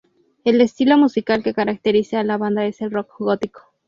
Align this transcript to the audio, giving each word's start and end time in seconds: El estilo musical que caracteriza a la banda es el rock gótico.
El 0.45 0.61
estilo 0.61 0.97
musical 0.97 1.43
que 1.43 1.53
caracteriza 1.53 2.19
a 2.19 2.23
la 2.23 2.37
banda 2.39 2.65
es 2.65 2.81
el 2.81 2.89
rock 2.89 3.11
gótico. 3.19 3.61